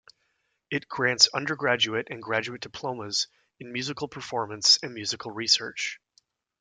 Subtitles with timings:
[0.71, 3.27] It grants undergraduate and graduate diplomas
[3.59, 5.99] in musical performance and musical research.